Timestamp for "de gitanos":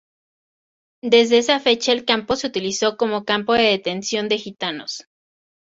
4.29-5.07